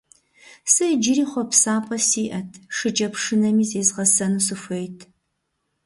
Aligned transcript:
Сэ 0.73 0.85
иджыри 0.93 1.25
хъуапсапӀэ 1.31 1.97
сиӀэт, 2.07 2.49
шыкӀэпшынэми 2.75 3.65
зезгъэсэну 3.71 4.43
сыхуейт. 4.47 4.97